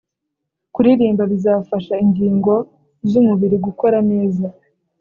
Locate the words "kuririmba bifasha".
0.73-1.93